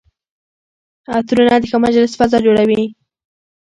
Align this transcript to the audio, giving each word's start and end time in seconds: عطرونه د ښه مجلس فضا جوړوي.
عطرونه 1.15 1.55
د 1.59 1.63
ښه 1.71 1.77
مجلس 1.85 2.11
فضا 2.19 2.37
جوړوي. 2.45 2.83